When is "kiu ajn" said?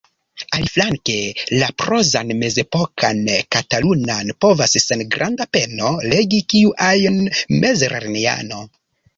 6.55-7.21